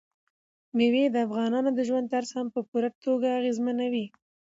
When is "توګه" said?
3.05-3.27